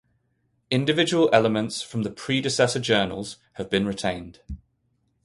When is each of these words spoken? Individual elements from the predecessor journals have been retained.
Individual 0.71 1.29
elements 1.31 1.83
from 1.83 2.01
the 2.01 2.09
predecessor 2.09 2.79
journals 2.79 3.37
have 3.53 3.69
been 3.69 3.85
retained. 3.85 4.39